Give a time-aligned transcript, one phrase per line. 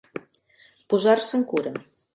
[0.95, 1.79] Posar-se en cura.